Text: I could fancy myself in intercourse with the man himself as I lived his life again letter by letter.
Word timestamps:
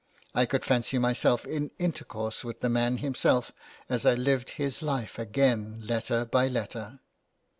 I 0.33 0.47
could 0.47 0.65
fancy 0.65 0.97
myself 0.97 1.45
in 1.45 1.69
intercourse 1.77 2.43
with 2.43 2.61
the 2.61 2.69
man 2.69 2.97
himself 2.97 3.51
as 3.87 4.03
I 4.03 4.15
lived 4.15 4.49
his 4.57 4.81
life 4.81 5.19
again 5.19 5.79
letter 5.85 6.25
by 6.25 6.47
letter. 6.47 7.01